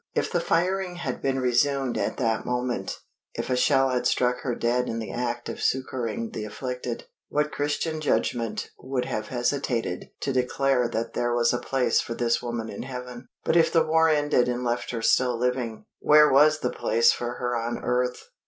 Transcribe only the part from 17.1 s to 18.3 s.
for her on earth?